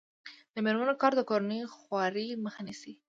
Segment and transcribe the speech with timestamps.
[0.53, 2.93] د میرمنو کار د کورنۍ خوارۍ مخه نیسي.